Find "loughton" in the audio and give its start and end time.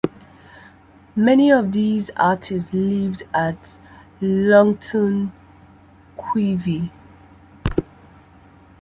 4.19-5.31